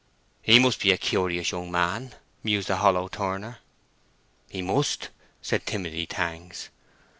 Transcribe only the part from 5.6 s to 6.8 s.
Timothy Tangs.